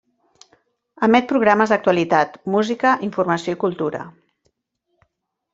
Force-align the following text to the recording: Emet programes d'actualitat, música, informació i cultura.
Emet 1.07 1.27
programes 1.31 1.73
d'actualitat, 1.75 2.39
música, 2.57 2.97
informació 3.09 3.57
i 3.59 3.63
cultura. 3.65 4.01